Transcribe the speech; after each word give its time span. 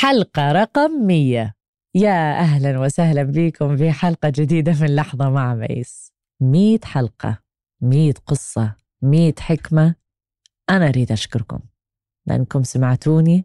حلقة 0.00 0.52
رقم 0.52 0.90
100 1.06 1.54
يا 1.94 2.38
أهلا 2.38 2.78
وسهلا 2.78 3.22
بكم 3.22 3.76
في 3.76 3.92
حلقة 3.92 4.28
جديدة 4.28 4.72
من 4.80 4.94
لحظة 4.94 5.30
مع 5.30 5.54
ميس. 5.54 6.12
100 6.40 6.78
حلقة 6.84 7.38
100 7.80 8.12
قصة 8.26 8.74
100 9.02 9.34
حكمة. 9.40 9.94
أنا 10.70 10.88
أريد 10.88 11.12
أشكركم. 11.12 11.58
لأنكم 12.26 12.62
سمعتوني 12.62 13.44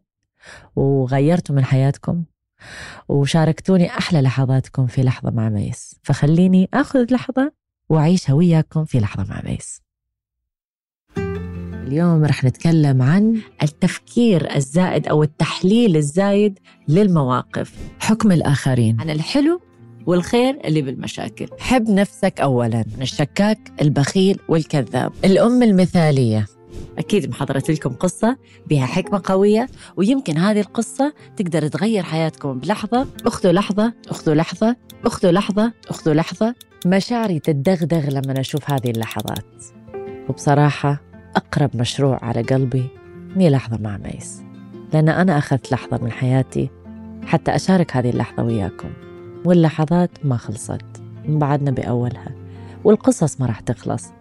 وغيرتوا 0.76 1.56
من 1.56 1.66
حياتكم 1.66 2.24
وشاركتوني 3.10 3.90
أحلى 3.90 4.22
لحظاتكم 4.22 4.88
في 4.88 5.04
لحظة 5.04 5.32
مع 5.32 5.50
ميس. 5.50 6.00
فخليني 6.04 6.70
أخذ 6.74 7.14
لحظة 7.14 7.54
وأعيشها 7.90 8.34
وياكم 8.34 8.86
في 8.86 9.00
لحظة 9.00 9.24
مع 9.30 9.42
ميس. 9.46 9.82
اليوم 11.94 12.26
رح 12.26 12.44
نتكلم 12.44 13.02
عن 13.02 13.42
التفكير 13.64 14.56
الزائد 14.56 15.08
أو 15.08 15.24
التحليل 15.24 15.98
الزايد 15.98 16.60
للمواقف. 16.88 17.74
حكم 18.00 18.32
الآخرين. 18.32 19.02
عن 19.02 19.10
الحلو 19.10 19.62
والخير 20.06 20.60
اللي 20.66 20.82
بالمشاكل. 20.82 21.48
حب 21.60 21.90
نفسك 21.90 22.42
أولا. 22.42 22.86
الشكاك 23.02 23.60
البخيل 23.82 24.40
والكذاب. 24.48 25.12
الأم 25.26 25.64
المثالية. 25.64 26.46
أكيد 26.98 27.30
محضرت 27.30 27.72
لكم 27.72 27.90
قصة 27.90 28.38
بها 28.70 28.86
حكمة 28.86 29.22
قوية 29.26 29.68
ويمكن 29.98 30.38
هذه 30.38 30.60
القصة 30.60 31.14
تقدر 31.38 31.68
تغير 31.68 32.04
حياتكم 32.04 32.60
بلحظة. 32.60 33.08
أخذوا 33.26 33.54
لحظة 33.54 33.94
أخذوا 34.10 34.36
لحظة 34.36 34.76
أخذوا 35.06 35.32
لحظة 35.32 35.74
أخذوا 35.90 36.16
لحظة. 36.16 36.56
مشاعري 36.86 37.40
تدغدغ 37.40 38.10
لما 38.10 38.40
أشوف 38.40 38.72
هذه 38.72 38.90
اللحظات. 38.90 39.46
وبصراحة 40.30 41.13
أقرب 41.36 41.70
مشروع 41.76 42.20
على 42.26 42.42
قلبي 42.42 42.86
هي 43.36 43.50
لحظة 43.50 43.78
مع 43.82 43.98
ميس. 43.98 44.44
لأن 44.94 45.10
أنا 45.10 45.38
أخذت 45.38 45.72
لحظة 45.72 46.04
من 46.04 46.12
حياتي 46.12 46.70
حتى 47.26 47.56
أشارك 47.56 47.98
هذه 47.98 48.10
اللحظة 48.10 48.44
وياكم. 48.44 48.90
واللحظات 49.46 50.10
ما 50.24 50.38
خلصت. 50.38 51.02
بعدنا 51.26 51.72
بأولها. 51.72 52.32
والقصص 52.84 53.42
ما 53.42 53.46
راح 53.46 53.60
تخلص. 53.60 54.12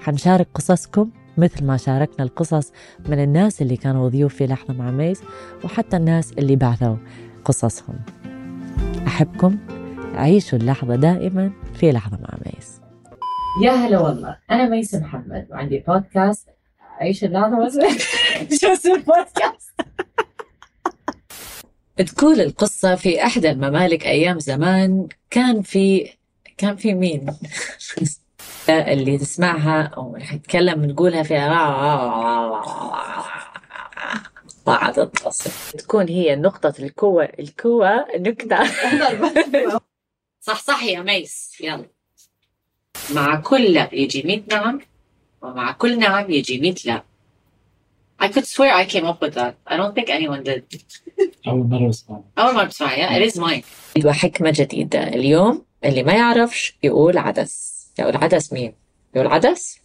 حنشارك 0.00 0.48
قصصكم 0.54 1.10
مثل 1.38 1.64
ما 1.64 1.76
شاركنا 1.76 2.24
القصص 2.24 2.72
من 3.08 3.22
الناس 3.22 3.62
اللي 3.62 3.76
كانوا 3.76 4.08
ضيوف 4.08 4.34
في 4.34 4.46
لحظة 4.46 4.74
مع 4.74 4.90
ميس 4.90 5.22
وحتى 5.64 5.96
الناس 5.96 6.32
اللي 6.32 6.56
بعثوا 6.56 6.96
قصصهم. 7.44 7.94
أحبكم. 9.06 9.58
عيشوا 10.14 10.58
اللحظة 10.58 10.96
دائما 10.96 11.50
في 11.74 11.92
لحظة 11.92 12.18
مع 12.22 12.38
ميس. 12.46 12.73
يا 13.62 13.70
هلا 13.72 13.98
والله. 13.98 14.38
أنا 14.50 14.68
ميس 14.68 14.94
محمد 14.94 15.46
وعندي 15.50 15.78
بودكاست 15.88 16.48
عيش 16.80 17.24
اللحظة 17.24 17.66
بس 17.66 17.78
شو 18.60 18.72
اسم 18.72 18.92
البودكاست 18.94 19.70
تقول 21.96 22.40
القصة 22.40 22.94
في 22.94 23.22
إحدى 23.24 23.50
الممالك 23.50 24.06
أيام 24.06 24.38
زمان 24.38 25.08
كان 25.30 25.62
في 25.62 26.10
كان 26.56 26.76
في 26.76 26.94
مين؟ 26.94 27.26
اللي 28.68 29.18
تسمعها 29.18 29.82
أو 29.82 30.16
نتكلم 30.16 30.84
نقولها 30.84 31.22
فيها 31.22 31.48
ما 34.66 34.90
تتصل 34.90 35.78
تكون 35.78 36.08
هي 36.08 36.36
نقطة 36.36 36.74
القوة 36.78 37.24
القوة 37.38 38.06
نكتة 38.18 38.58
صح 40.40 40.60
صح 40.62 40.82
يا 40.82 41.00
ميس. 41.00 41.56
يلا. 41.60 41.88
مع 43.10 43.36
كل 43.40 43.62
لا 43.72 43.88
يجي 43.92 44.22
100 44.22 44.42
نعم 44.50 44.80
ومع 45.42 45.72
كل 45.72 45.98
نعم 45.98 46.30
يجي 46.30 46.60
100 46.60 46.74
لا 46.84 47.02
I 48.22 48.26
could 48.28 48.46
swear 48.46 48.72
I 48.72 48.84
came 48.94 49.06
up 49.12 49.20
with 49.24 49.34
that. 49.34 49.54
I 49.66 49.76
don't 49.76 49.94
think 49.94 50.08
anyone 50.08 50.42
did. 50.44 50.62
أول 51.48 51.66
مرة 51.68 51.88
بسمعها 51.88 52.22
أول 52.38 52.54
مرة 52.54 52.64
بسمعها 52.64 53.18
it 53.18 53.30
is 53.32 53.36
mine. 53.36 53.64
وحكمة 54.06 54.50
جديدة 54.56 55.02
اليوم 55.08 55.64
اللي 55.84 56.02
ما 56.02 56.12
يعرفش 56.12 56.74
يقول 56.82 57.18
عدس 57.18 57.74
يقول 57.98 58.16
عدس 58.16 58.52
مين؟ 58.52 58.74
يقول 59.14 59.26
عدس؟ 59.26 59.78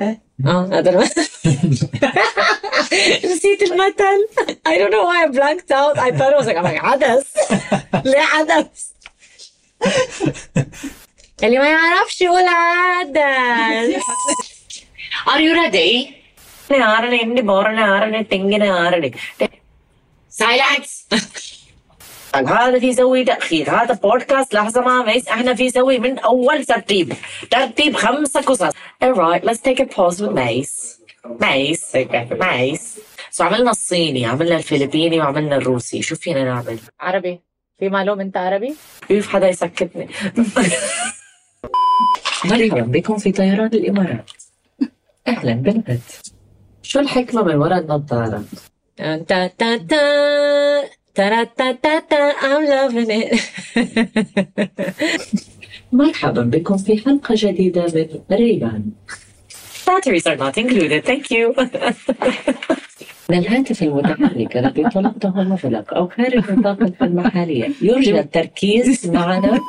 إيه. 0.00 0.22
آه 0.46 0.66
هذا 0.72 0.90
الم- 0.90 1.00
نسيت 3.32 3.62
المثل 3.62 4.28
I 4.68 4.72
don't 4.78 4.90
know 4.92 5.04
why 5.04 5.24
I 5.24 5.28
blanked 5.28 5.70
out 5.70 5.98
I 5.98 6.10
thought 6.18 6.32
it 6.32 6.38
was 6.38 6.46
like 6.46 6.56
I'm 6.56 6.64
like 6.64 6.84
عدس 6.84 7.34
ليه 8.04 8.18
عدس؟ 8.34 8.92
اللي 11.42 11.58
ما 11.58 11.68
يعرفش 11.68 12.20
يقول 12.20 12.44
عدس 12.48 14.02
Are 15.26 15.40
you 15.40 15.52
ready? 15.54 16.14
Silence. 20.30 21.06
هذا 22.34 22.78
في 22.78 22.92
سوي 22.92 23.24
تأخير 23.24 23.70
هذا 23.70 23.94
بودكاست 23.94 24.54
لحظة 24.54 24.80
مع 24.80 25.02
ميس 25.02 25.28
إحنا 25.28 25.54
في 25.54 25.70
سوي 25.70 25.98
من 25.98 26.18
أول 26.18 26.64
ترتيب 26.64 27.12
ترتيب 27.50 27.96
خمسة 27.96 28.40
قصص 28.40 28.72
alright 29.04 29.42
let's 29.44 29.60
take 29.60 29.80
a 29.80 29.86
pause 29.86 30.20
with 30.20 30.28
ميس 30.28 31.00
ميس 31.40 31.96
ميس 32.30 32.98
سو 33.30 33.44
عملنا 33.44 33.70
الصيني 33.70 34.26
عملنا 34.26 34.56
الفلبيني 34.56 35.18
وعملنا 35.20 35.56
الروسي 35.56 36.02
شو 36.02 36.16
فينا 36.16 36.44
نعمل 36.44 36.78
عربي 37.00 37.40
في 37.78 37.88
معلوم 37.88 38.20
انت 38.20 38.36
عربي 38.36 38.74
كيف 39.08 39.28
حدا 39.28 39.48
يسكتني 39.48 40.08
مرحبا 42.44 42.80
بكم 42.80 43.18
في 43.18 43.32
طيران 43.32 43.66
الإمارات. 43.66 44.30
أهلا 45.28 45.52
بالبت 45.52 46.32
شو 46.82 47.00
الحكمة 47.00 47.42
من 47.42 47.54
وراء 47.54 47.78
النظارة؟ 47.78 48.44
تا 48.96 49.16
تا 49.26 49.46
تا 49.48 49.76
تا 51.14 51.44
تا 51.44 51.72
تا 51.72 51.98
تا 51.98 52.16
ام 52.16 52.66
loving 52.66 53.10
ات 53.10 53.40
مرحبا 55.92 56.42
بكم 56.42 56.76
في 56.76 57.04
حلقة 57.04 57.34
جديدة 57.38 57.86
من 57.94 58.36
ريبان. 58.36 58.82
Batteries 59.86 60.26
are 60.26 60.36
not 60.36 60.56
included. 60.58 61.04
Thank 61.04 61.30
you. 61.30 61.54
من 63.30 63.38
الهاتف 63.38 63.82
المتحرك 63.82 64.56
الذي 64.56 64.88
طلبته 64.88 65.42
مغلق 65.42 65.94
أو 65.94 66.08
خارج 66.08 66.50
نطاق 66.50 66.82
الخدمة 66.82 67.30
حاليا 67.30 67.72
يرجى 67.82 68.20
التركيز 68.20 69.06
معنا. 69.06 69.60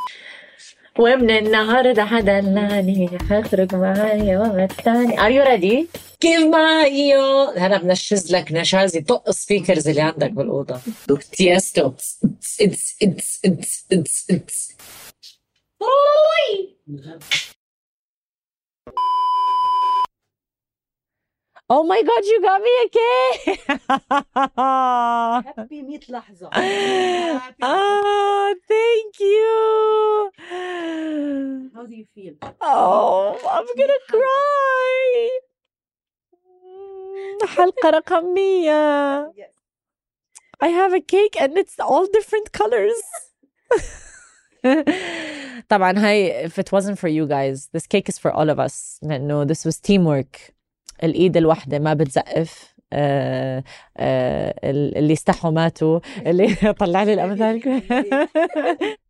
ومن 0.99 1.29
النهاردة 1.31 2.05
حدلاني 2.05 3.09
هخرج 3.31 3.75
معايا 3.75 4.65
الثاني 4.71 5.17
Are 5.17 5.31
you 5.31 5.47
ready? 5.49 5.99
كيف 6.19 6.41
معايا 6.41 7.65
أنا 7.65 7.77
بنشز 7.77 8.35
لك 8.35 8.51
نشازي 8.51 9.01
طق 9.01 9.29
سبيكرز 9.31 9.87
اللي 9.87 10.01
عندك 10.01 10.31
بالأوضة. 10.31 10.79
تيستو 11.31 11.87
اتس 11.87 12.19
اتس 12.61 12.97
اتس 13.03 13.39
اتس 13.91 14.27
اتس 14.31 14.75
Oh 21.71 21.83
my 21.83 22.01
god, 22.01 22.23
you 22.25 22.41
got 22.41 22.61
me 22.65 22.73
a 22.83 22.87
cake! 22.97 23.59
هابي 25.57 25.81
100 25.81 25.99
لحظة 26.09 26.49
oh, 27.61 28.55
thank 28.67 29.19
you! 29.19 30.31
How 31.88 31.88
do 31.88 31.94
you 31.94 32.06
feel? 32.14 32.34
Oh, 32.60 33.38
I'm 33.56 33.66
gonna 33.78 34.00
cry! 34.10 35.30
حلقة 37.56 37.90
رقم 37.90 38.34
100 38.34 39.32
Yes. 39.36 39.50
I 40.60 40.68
have 40.68 40.92
a 40.94 41.00
cake 41.00 41.40
and 41.40 41.56
it's 41.58 41.78
all 41.80 42.06
different 42.06 42.52
colors. 42.52 43.00
طبعا 45.68 45.98
هاي 45.98 46.48
if 46.48 46.52
it 46.58 46.72
wasn't 46.72 46.98
for 46.98 47.08
you 47.08 47.26
guys 47.26 47.68
this 47.72 47.86
cake 47.86 48.08
is 48.08 48.18
for 48.18 48.30
all 48.32 48.50
of 48.50 48.58
us 48.58 48.98
لأنه 49.02 49.44
this 49.46 49.64
was 49.70 49.76
teamwork 49.80 50.52
الإيد 51.02 51.36
الواحدة 51.36 51.78
ما 51.78 51.94
بتزقف 51.94 52.74
آه 52.92 53.64
آه 53.96 54.54
اللي 54.70 55.12
استحوا 55.12 55.50
ماتوا 55.50 56.00
اللي 56.18 56.54
طلع 56.80 57.02
لي 57.02 57.14
الأمثال 57.14 57.60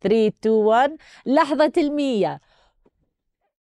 3 0.00 0.26
2 0.26 0.54
1 0.54 0.96
لحظة 1.26 1.72
المية 1.78 2.40